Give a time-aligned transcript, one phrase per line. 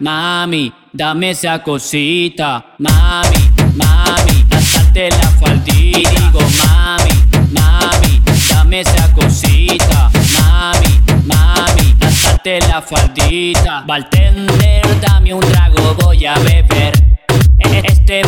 [0.00, 3.42] mami, dame esa cosita, mami,
[3.74, 6.10] mami, hacerte la faldita.
[6.10, 7.14] Digo, mami,
[7.50, 13.82] mami, dame esa cosita, mami, mami, hacerte la faldita.
[13.86, 16.92] Bartender, dame un trago, voy a beber.
[17.58, 18.22] E-, este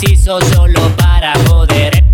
[0.00, 2.04] se hizo solo para joder.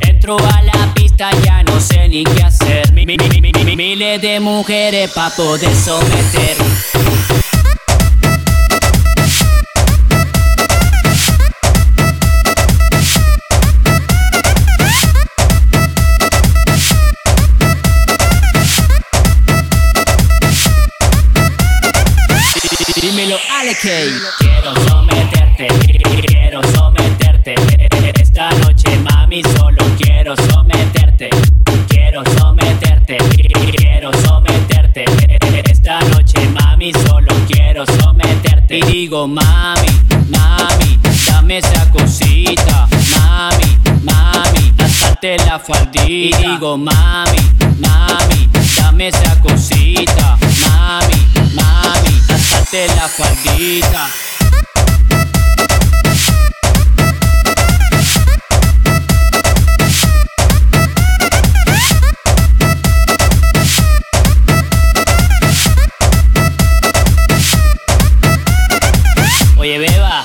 [0.00, 2.92] Entro a la pista, ya no sé ni qué hacer.
[2.92, 6.56] Miles de mujeres pa' poder someter.
[23.18, 23.36] Dímelo.
[24.38, 25.66] Quiero someterte,
[26.24, 27.56] quiero someterte.
[28.14, 31.28] Esta noche, mami, solo quiero someterte.
[31.88, 33.18] Quiero someterte,
[33.76, 35.04] quiero someterte.
[35.64, 38.78] Esta noche, mami, solo quiero someterte.
[38.78, 39.88] Y digo, mami,
[40.28, 42.86] mami, dame esa cosita.
[43.16, 46.06] Mami, mami, hacerte la faldita.
[46.08, 47.38] Y digo, mami,
[47.80, 50.37] mami, dame esa cosita.
[52.86, 54.08] La faldita.
[69.56, 70.24] Oye, beba,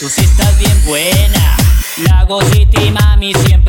[0.00, 1.56] tú sí estás bien buena.
[1.98, 3.67] Lago City, mami, siempre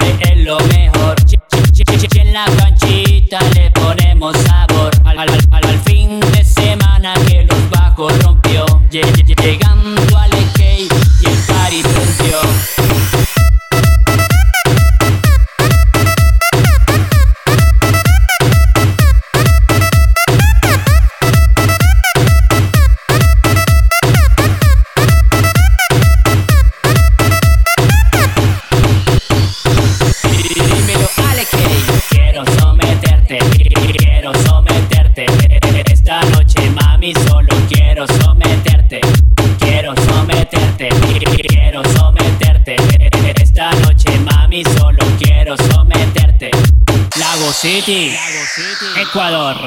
[47.61, 48.15] City,
[48.95, 49.57] Ecuador.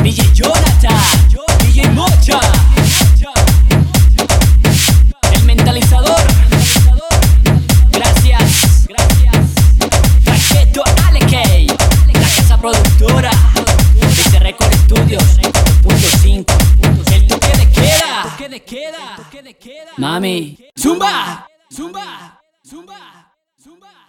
[0.00, 0.96] DJ Jonathan,
[1.58, 2.38] DJ Mocha.
[5.32, 6.20] El mentalizador.
[7.90, 9.54] Gracias, gracias.
[11.04, 13.32] Alekei, la casa productora.
[14.00, 15.24] Este Record Studios,
[15.82, 17.12] 4.5.
[17.12, 18.22] El toque de queda.
[19.16, 19.90] Toque de queda.
[19.96, 20.58] Mami.
[20.78, 21.48] Zumba.
[21.68, 22.40] Zumba.
[22.64, 23.32] Zumba.
[23.60, 24.07] Zumba.